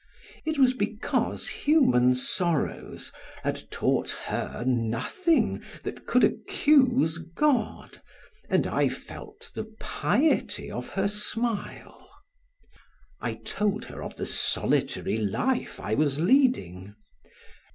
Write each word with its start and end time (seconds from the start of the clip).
It 0.45 0.57
was 0.57 0.73
because 0.73 1.47
human 1.47 2.15
sorrows 2.15 3.11
had 3.43 3.69
taught 3.69 4.09
her 4.25 4.63
nothing 4.65 5.61
that 5.83 6.07
could 6.07 6.23
accuse 6.23 7.19
God, 7.19 8.01
and 8.49 8.65
I 8.65 8.89
felt 8.89 9.51
the 9.53 9.65
piety 9.79 10.71
of 10.71 10.89
her 10.89 11.07
smile. 11.07 12.09
I 13.19 13.35
told 13.45 13.85
her 13.85 14.01
of 14.01 14.15
the 14.15 14.25
solitary 14.25 15.17
life 15.17 15.79
I 15.79 15.93
was 15.93 16.19
leading. 16.19 16.95